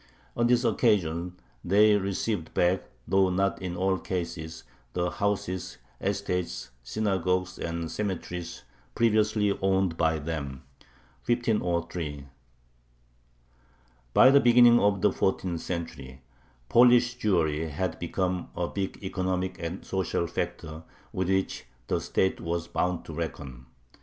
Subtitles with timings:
[0.35, 7.59] On this occasion they received back, though not in all cases, the houses, estates, synagogues,
[7.59, 8.63] and cemeteries
[8.95, 10.63] previously owned by them
[11.27, 12.25] (1503).
[14.15, 16.23] By the beginning of the fourteenth century
[16.67, 20.81] Polish Jewry had become a big economic and social factor
[21.13, 23.67] with which the state was bound to reckon.